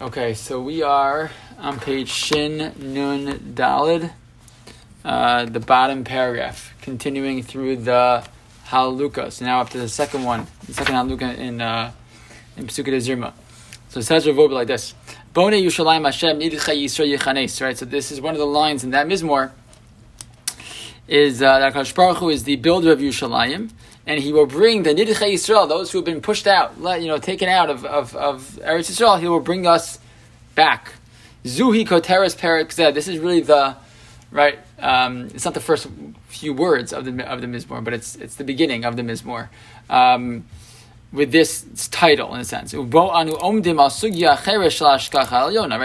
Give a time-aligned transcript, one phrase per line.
[0.00, 4.12] Okay, so we are on page Shin Nun Dalid,
[5.04, 8.24] uh, the bottom paragraph, continuing through the
[8.66, 9.32] Halukas.
[9.32, 11.90] So now up to the second one, the second Haluka in uh,
[12.56, 13.32] in Pesukei Zimra.
[13.88, 14.94] So it says Rav Wolbe like this:
[15.32, 17.60] Bone Yerushalayim Hashem Nidcha Yisrael Yichanes.
[17.60, 17.76] Right.
[17.76, 19.50] So this is one of the lines in that Mizmor.
[21.08, 23.70] Is uh, that Hakadosh Baruch Hu is the builder of Yerushalayim,
[24.06, 27.08] and he will bring the Nidcha Yisrael, those who have been pushed out, let, you
[27.08, 29.98] know, taken out of, of, of Eretz Yisrael, he will bring us
[30.54, 30.92] back.
[31.44, 32.94] Zuhi Koteres Perik Zed.
[32.94, 33.76] This is really the
[34.30, 34.58] right.
[34.78, 35.86] Um, it's not the first
[36.28, 39.48] few words of the of the Mizmor, but it's it's the beginning of the Mizmor.
[39.88, 40.44] Um,
[41.12, 42.84] with this title, in a sense, right?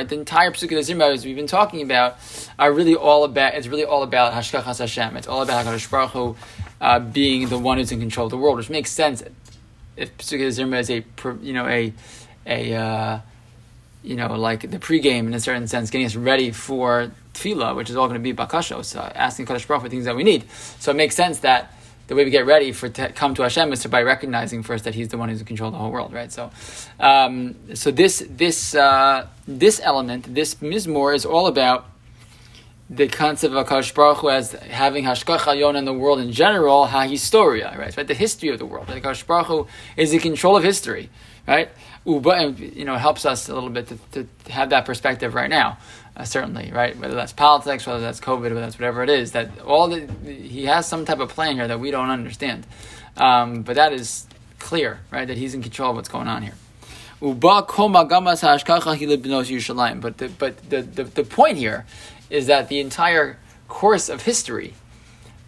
[0.09, 2.17] The entire Zimra, as we've been talking about,
[2.59, 3.53] are really all about.
[3.53, 5.15] It's really all about Hashgachas Hashem.
[5.15, 6.35] It's all about Hakadosh Baruch Hu
[6.81, 9.23] uh, being the one who's in control of the world, which makes sense
[9.95, 11.03] if Pesukei Zimra is a
[11.41, 11.93] you know a
[12.45, 13.19] a uh,
[14.03, 17.89] you know like the pregame in a certain sense, getting us ready for tefillah, which
[17.89, 20.43] is all going to be bakashos, asking Kadosh Baruch for things that we need.
[20.79, 21.73] So it makes sense that
[22.07, 24.83] the way we get ready for to come to Hashem is to by recognizing first
[24.83, 26.31] that He's the one who's in control of the whole world, right?
[26.31, 26.51] So,
[26.99, 31.85] um, so this this uh, this element, this mizmor, is all about
[32.89, 36.85] the concept of Hakadosh Baruch Hu as having hashkacha yon in the world in general,
[36.85, 37.95] ha historia, right?
[37.95, 38.07] right?
[38.07, 38.89] The history of the world.
[38.89, 39.01] Right?
[39.01, 39.67] Hakadosh Baruch Hu
[39.97, 41.09] is in control of history,
[41.47, 41.69] right?
[42.05, 45.49] Uba, you know, it helps us a little bit to, to have that perspective right
[45.49, 45.77] now.
[46.15, 46.95] Uh, certainly, right?
[46.97, 50.65] Whether that's politics, whether that's COVID, whether that's whatever it is, that all the, he
[50.65, 52.67] has some type of plan here that we don't understand.
[53.17, 54.27] Um, but that is
[54.59, 55.27] clear, right?
[55.27, 56.53] That he's in control of what's going on here.
[57.19, 57.39] But
[60.17, 61.85] the, but the, the, the point here
[62.29, 64.73] is that the entire course of history,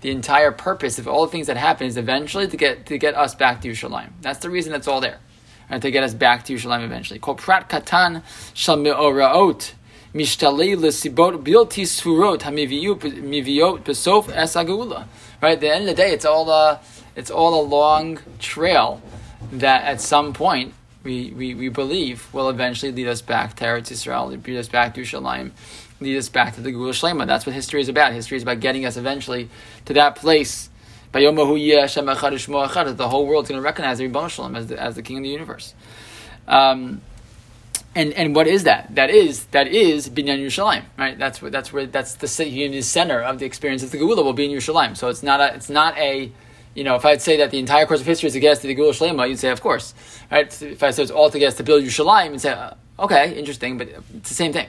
[0.02, 3.14] the entire purpose of all the things that happen is eventually to get to get
[3.16, 4.10] us back to Yerushalayim.
[4.22, 5.20] That's the reason it's all there,
[5.70, 7.20] and to get us back to Yerushalayim eventually.
[7.20, 8.78] Kol prat katan shal
[10.16, 14.56] mishtale lesibot bilti sfurot hamiviot besof es.
[14.56, 16.80] Right, at the end of the day, it's all a
[17.16, 19.02] it's all a long trail
[19.52, 20.74] that at some point
[21.04, 24.96] we, we, we believe will eventually lead us back to Eretz Yisrael, lead us back
[24.96, 25.52] to Shalim,
[26.02, 27.28] lead us back to the Geula Shlema.
[27.28, 28.12] That's what history is about.
[28.14, 29.50] History is about getting us eventually
[29.86, 30.70] to that place.
[31.12, 31.22] The
[33.10, 35.74] whole world's going to recognize the Shalom as the, as the King of the universe.
[36.48, 37.02] Um,
[37.96, 38.94] and and what is that?
[38.96, 41.18] That is that is binyan Yerushalayim, right?
[41.18, 44.46] That's where that's where that's the center of the experience of the Geula will be
[44.46, 44.98] in Yerushalayim.
[44.98, 46.32] So it's not a it's not a
[46.76, 48.68] you know, if I'd say that the entire course of history is to get to
[48.68, 49.94] the Geula Shlema, you'd say, of course,
[50.30, 50.62] right?
[50.62, 53.78] If I said it's all to get to build Yerushalayim, you'd say, uh, okay, interesting,
[53.78, 54.68] but it's the same thing,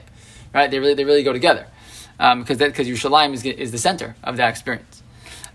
[0.53, 0.71] right?
[0.71, 1.67] They really they really go together
[2.17, 5.03] because um, because Yerushalayim is is the center of that experience.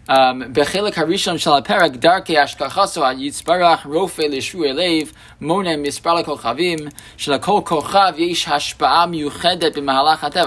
[0.08, 0.94] Bechelik
[5.80, 7.62] mispar kochavim shel kol.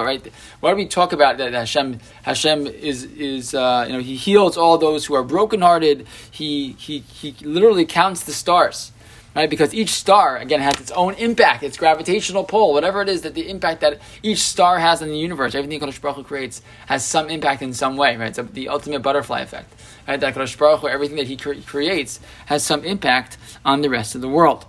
[0.05, 0.31] Right?
[0.59, 1.53] Why do we talk about that?
[1.53, 6.05] Hashem Hashem is is uh, you know He heals all those who are brokenhearted.
[6.31, 8.91] He he he literally counts the stars
[9.35, 9.49] right?
[9.49, 13.33] Because each star, again, has its own impact, its gravitational pull, whatever it is that
[13.33, 17.05] the impact that each star has in the universe, everything Kadosh Baruch Hu creates has
[17.05, 18.37] some impact in some way, right?
[18.37, 19.73] It's the ultimate butterfly effect,
[20.07, 20.19] right?
[20.19, 24.15] That Kadosh Baruch Hu, everything that He cre- creates has some impact on the rest
[24.15, 24.65] of the world.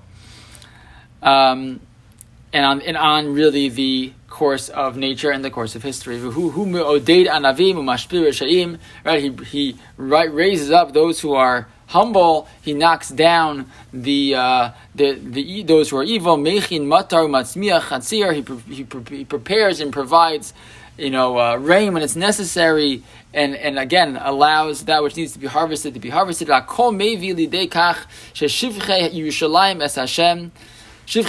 [1.22, 1.80] Um,
[2.52, 6.18] and on, and on really the course of nature and the course of history.
[6.18, 6.32] Right?
[9.22, 12.48] He, he raises up those who are humble.
[12.62, 16.36] He knocks down the uh, the, the those who are evil.
[16.36, 18.32] Mechin matar matzmiach chatzir.
[18.34, 18.42] He,
[19.16, 20.52] he, prepares and provides,
[20.96, 23.02] you know, uh, rain when it's necessary,
[23.32, 26.48] and and again allows that which needs to be harvested to be harvested.
[26.48, 27.34] Mevi
[28.34, 30.52] Yerushalayim es Hashem.
[31.08, 31.28] Right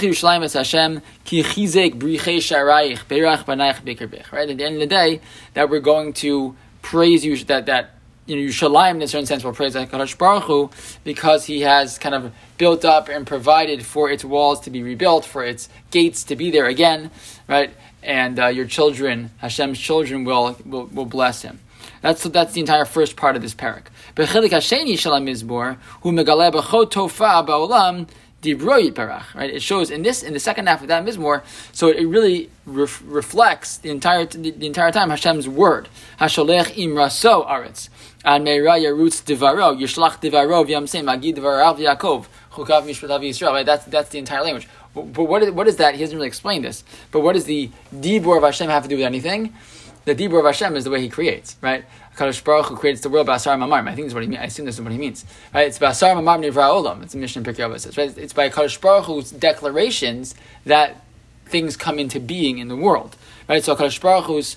[4.58, 5.20] the end of the day,
[5.54, 7.97] that we're going to praise you that that
[8.28, 10.70] you know, Yerushalayim in a certain sense will praise HaKadosh Baruch Hu
[11.02, 15.24] because he has kind of built up and provided for its walls to be rebuilt,
[15.24, 17.10] for its gates to be there again,
[17.48, 17.70] right?
[18.02, 21.60] And uh, your children, Hashem's children, will, will, will bless him.
[22.02, 23.86] That's that's the entire first part of this parak.
[28.42, 29.50] Parach, right?
[29.50, 31.42] It shows in this in the second half of that mizmor,
[31.72, 35.88] so it really ref, reflects the entire the, the, entire time Hashem's word.
[36.20, 37.88] Hasholech imraso aretz
[38.24, 43.52] and meiraya roots divaro yishlach divaro v'yamsem magid divarav Yaakov chukav mishpatav Yisrael.
[43.52, 43.66] Right?
[43.66, 44.68] That's that's the entire language.
[44.94, 45.94] But, but what is, what is that?
[45.94, 46.84] He doesn't really explain this.
[47.10, 49.52] But what does the dibor of Hashem have to do with anything?
[50.04, 51.84] The dibor of Hashem is the way He creates, right?
[52.18, 53.86] Kadosh Baruch Hu creates the world by basar mamar.
[53.88, 54.40] I think this is what he means.
[54.42, 55.24] I assume this is what he means.
[55.54, 55.68] Right?
[55.68, 57.04] It's basar mamar nivra olam.
[57.04, 57.96] It's a mission Pirkei Avos.
[57.96, 58.18] Right?
[58.18, 60.34] It's by Kadosh Baruch Hu's declarations
[60.66, 61.04] that
[61.46, 63.16] things come into being in the world.
[63.48, 63.62] Right?
[63.62, 64.56] So Hakadosh Baruch Hu's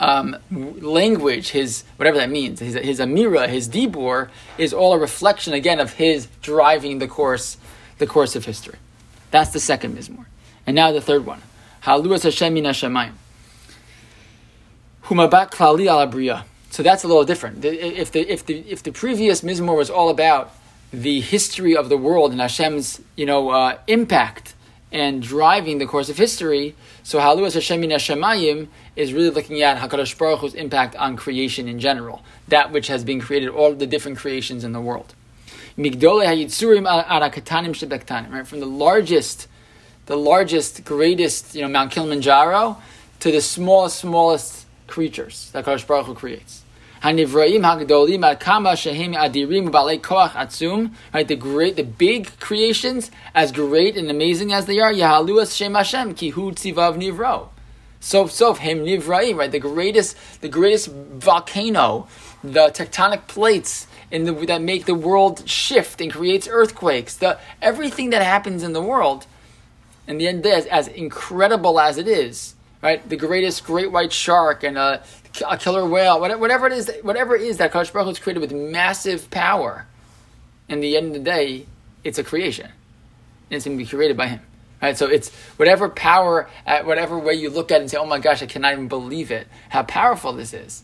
[0.00, 4.28] um, language, his whatever that means, his, his amira, his dibur,
[4.58, 7.56] is all a reflection again of his driving the course,
[7.96, 8.76] the course of history.
[9.30, 10.26] That's the second mizmor.
[10.66, 11.40] And now the third one,
[11.84, 13.14] haluas Hashem min Hashemayim,
[16.70, 17.64] So that's a little different.
[17.64, 20.54] If the if the if the previous mizmor was all about
[20.92, 24.54] the history of the world and Hashem's you know uh, impact
[24.92, 26.74] and driving the course of history.
[27.02, 31.68] So Haluas Hashem min Hashemayim is really looking at Hakadosh Baruch Hu's impact on creation
[31.68, 35.14] in general, that which has been created, all the different creations in the world.
[35.76, 36.00] Right
[38.46, 39.48] from the largest,
[40.06, 42.78] the largest, greatest, you know, Mount Kilimanjaro
[43.20, 46.64] to the smallest, smallest creatures that Hakadosh Baruch Hu creates.
[47.02, 50.92] Hanivraim hagdolim kama shehem adirim balei koach atzum.
[51.14, 55.74] Right, the great, the big creations, as great and amazing as they are, Yahaluas Shem
[55.74, 57.50] Hashem kihu tzivav nivro.
[58.00, 59.36] So so him nivraim.
[59.36, 62.08] Right, the greatest, the greatest volcano,
[62.42, 67.14] the tectonic plates in the, that make the world shift and creates earthquakes.
[67.16, 69.26] The everything that happens in the world,
[70.08, 73.06] in the end, as, as incredible as it is, right?
[73.08, 75.02] The greatest great white shark and a
[75.46, 78.52] a killer whale, whatever it is, whatever it is that Kadosh Baruch Hu created with
[78.52, 79.86] massive power.
[80.68, 81.66] In the end of the day,
[82.04, 82.66] it's a creation.
[82.66, 84.40] And it's going to be created by Him.
[84.82, 84.96] Right?
[84.96, 88.18] So it's whatever power, at whatever way you look at it and say, oh my
[88.18, 90.82] gosh, I cannot even believe it, how powerful this is.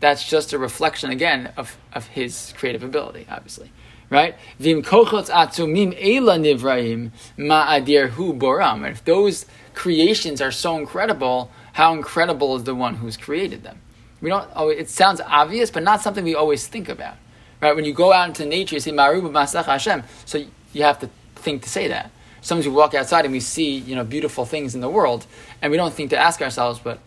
[0.00, 3.70] That's just a reflection, again, of, of His creative ability, obviously.
[4.10, 4.34] Right?
[4.58, 8.84] Vim kochotz atzumim ela nivrahim ma'adir hu boram.
[8.84, 13.80] If those creations are so incredible, how incredible is the one who's created them?
[14.20, 14.50] We don't.
[14.56, 17.14] Oh, it sounds obvious, but not something we always think about,
[17.60, 17.74] right?
[17.74, 21.08] When you go out into nature, you say "Maru Masach Hashem," so you have to
[21.36, 22.10] think to say that.
[22.42, 25.26] Sometimes we walk outside and we see, you know, beautiful things in the world,
[25.62, 26.98] and we don't think to ask ourselves, but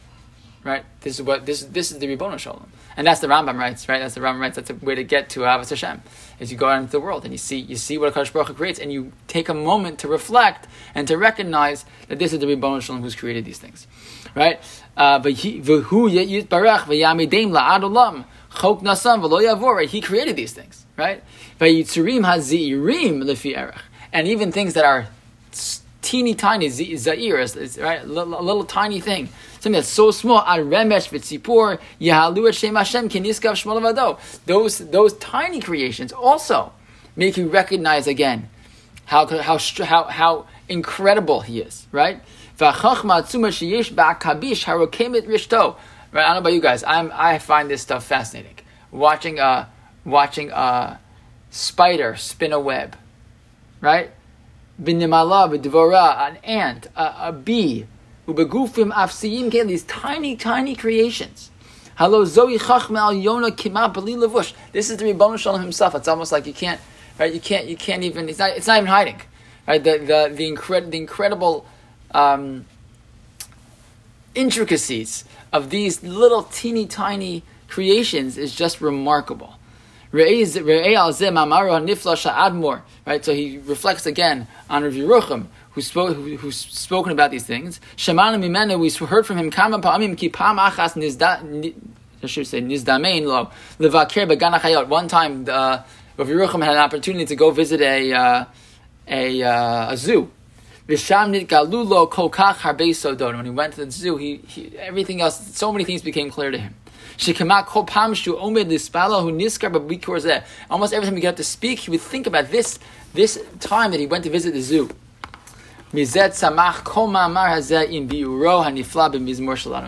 [0.63, 3.88] right, this is what this this is the Ribono Shalom, and that's the Rambam writes,
[3.89, 4.00] right?
[4.00, 4.56] That's the Rambam writes.
[4.56, 6.01] That's a way to get to Ahavas Hashem.
[6.39, 8.48] Is you go out into the world and you see you see what Hakadosh Baruch
[8.50, 12.39] Hu creates, and you take a moment to reflect and to recognize that this is
[12.39, 13.88] the Ribono Shalom who's created these things
[14.36, 14.60] right?
[14.95, 18.25] Uh, he v'hu yitbarach v'yami dem la'adulam
[18.59, 19.88] chok nassam v'lo yavori.
[19.88, 21.24] He created these things, right?
[21.59, 21.69] And
[24.27, 25.07] even things that are
[26.03, 28.03] teeny tiny, zair, right?
[28.03, 29.29] A little, little tiny thing.
[29.53, 30.44] Something that's so small.
[34.45, 36.73] Those, those tiny creations also
[37.15, 38.50] make you recognize again
[39.05, 42.21] how, how, how, how incredible he is, right?
[46.13, 46.83] Right, I don't know about you guys.
[46.83, 48.56] I'm, I find this stuff fascinating.
[48.91, 49.69] Watching a
[50.06, 50.99] watching a
[51.49, 52.95] spider spin a web,
[53.81, 54.11] right?
[54.81, 57.85] Binimala, b'dvora, an ant, a, a bee,
[58.27, 61.51] ubegufim afsiyim, these tiny, tiny creations.
[61.95, 64.53] Hello, Zoe Chachmel Yona Kimat Bali Levush.
[64.71, 65.93] This is the Ribbon Shalom himself.
[65.93, 66.81] It's almost like you can't,
[67.19, 67.31] right?
[67.31, 68.27] You can't, you can't even.
[68.29, 68.57] It's not.
[68.57, 69.21] It's not even hiding,
[69.67, 69.83] right?
[69.83, 71.67] The the the, the incredible
[72.15, 72.65] um,
[74.33, 79.53] intricacies of these little teeny tiny creations is just remarkable.
[80.15, 80.63] Right, so
[83.33, 87.81] he reflects again on Rav Yerucham, who spoke, who, who's spoken about these things.
[87.98, 89.49] Shemana mimena, we heard from him.
[89.49, 91.73] Kama pa'amim ki pam achas nizda.
[92.21, 93.49] I should say nizdamein lo
[93.80, 94.54] levaker began.
[94.87, 95.81] One time, uh,
[96.16, 98.45] Rav Yerucham had an opportunity to go visit a uh,
[99.07, 100.30] a, uh, a zoo
[100.87, 103.37] Vishamnit galulo kokach harbe sodon.
[103.37, 106.52] When he went to the zoo, he, he, everything else, so many things became clear
[106.52, 106.76] to him.
[110.69, 112.79] Almost every time he got to speak, he would think about this
[113.13, 114.89] this time that he went to visit the zoo.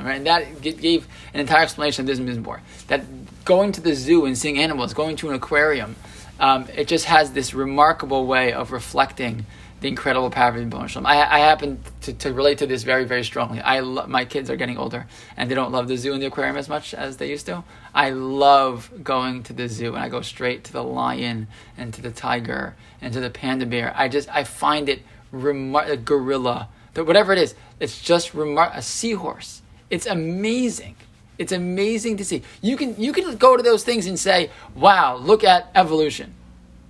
[0.05, 2.59] Right, and that gave an entire explanation of this mizmor.
[2.87, 3.03] That
[3.43, 5.95] going to the zoo and seeing animals, going to an aquarium,
[6.39, 9.47] um, it just has this remarkable way of reflecting
[9.85, 11.05] the incredible power of Ibn Shalom.
[11.05, 13.61] I, I happen to, to, relate to this very, very strongly.
[13.61, 15.05] I lo- my kids are getting older
[15.37, 17.63] and they don't love the zoo and the aquarium as much as they used to.
[17.93, 21.45] I love going to the zoo and I go straight to the lion
[21.77, 23.93] and to the tiger and to the panda bear.
[23.95, 27.53] I just I find it remar- a gorilla, whatever it is.
[27.79, 29.61] It's just remar- a seahorse.
[29.91, 30.95] It's amazing.
[31.37, 32.41] It's amazing to see.
[32.59, 36.33] You can you can go to those things and say, "Wow, look at evolution."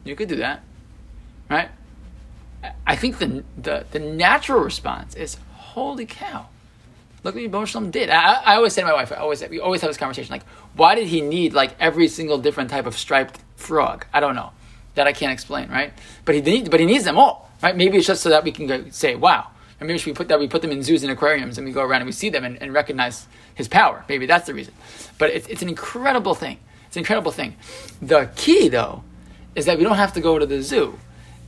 [0.06, 0.62] You could do that,
[1.50, 1.72] right?
[2.86, 6.48] I think the, the, the natural response is, holy cow,
[7.24, 8.10] look at what Yibon did.
[8.10, 10.46] I, I, always say to my wife, I always we always have this conversation, like,
[10.76, 14.06] why did he need like every single different type of striped frog?
[14.14, 14.52] I don't know.
[14.96, 15.92] That I can't explain, right?
[16.24, 17.76] But he needs, but he needs them all, right?
[17.76, 19.48] Maybe it's just so that we can go, say, wow,
[19.82, 21.84] Or maybe we put that we put them in zoos and aquariums and we go
[21.84, 24.06] around and we see them and, and recognize his power.
[24.08, 24.74] Maybe that's the reason.
[25.18, 26.60] But it's, it's an incredible thing.
[26.88, 27.58] It's an incredible thing.
[28.02, 29.04] The key, though,
[29.56, 30.98] is that we don't have to go to the zoo.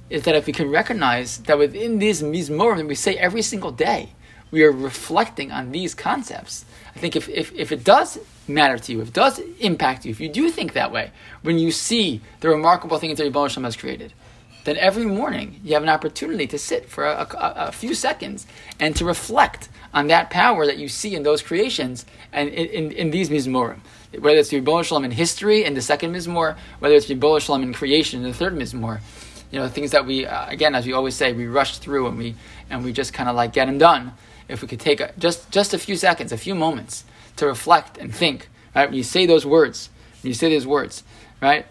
[0.09, 3.71] Is that if we can recognize that within these mizmorim that we say every single
[3.71, 4.09] day,
[4.51, 6.65] we are reflecting on these concepts.
[6.95, 10.11] I think if, if, if it does matter to you, if it does impact you,
[10.11, 11.11] if you do think that way,
[11.41, 14.13] when you see the remarkable things that Rebbe has created,
[14.63, 18.45] then every morning you have an opportunity to sit for a, a, a, few seconds
[18.81, 22.91] and to reflect on that power that you see in those creations and in, in,
[22.91, 23.79] in these mizmorim.
[24.19, 27.73] Whether it's Rebbe Shalom in history in the second mizmor, whether it's Rebbe Shalom in
[27.73, 28.99] creation in the third mizmor,
[29.51, 32.17] you know, things that we, uh, again, as we always say, we rush through and
[32.17, 32.35] we,
[32.69, 34.13] and we just kind of like get them done.
[34.47, 37.03] If we could take a, just, just a few seconds, a few moments
[37.37, 38.89] to reflect and think, right?
[38.89, 39.89] When you say those words,
[40.21, 41.03] when you say those words,
[41.41, 41.65] right?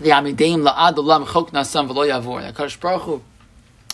[0.00, 2.46] The Amideim la'ad olam chok nasam v'lo yavor.
[2.46, 3.22] The Kadosh Baruch Hu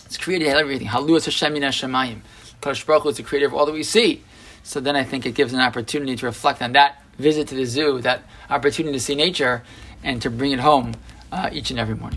[0.05, 0.87] has created everything.
[0.87, 2.19] Haluas Hashem min Hashemayim.
[2.61, 4.23] Kadosh Baruch Hu is the creator of all that we see.
[4.63, 7.65] So then I think it gives an opportunity to reflect on that visit to the
[7.65, 9.63] zoo, that opportunity to see nature,
[10.03, 10.93] and to bring it home
[11.31, 12.13] uh, each and every morning.